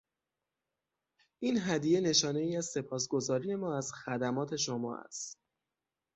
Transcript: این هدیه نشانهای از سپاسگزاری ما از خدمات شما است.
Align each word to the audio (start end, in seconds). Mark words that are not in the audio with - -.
این 1.41 1.57
هدیه 1.61 2.01
نشانهای 2.01 2.57
از 2.57 2.65
سپاسگزاری 2.65 3.55
ما 3.55 3.77
از 3.77 3.91
خدمات 3.91 4.55
شما 4.55 4.97
است. 4.97 5.37